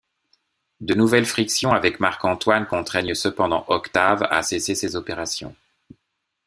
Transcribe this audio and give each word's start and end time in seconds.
De 0.79 0.95
nouvelles 0.95 1.27
frictions 1.27 1.73
avec 1.73 1.99
Marc 1.99 2.25
Antoine 2.25 2.65
contraignent 2.65 3.13
cependant 3.13 3.65
Octave 3.67 4.23
à 4.31 4.41
cesser 4.41 4.73
ses 4.73 4.95
opérations. 4.95 5.55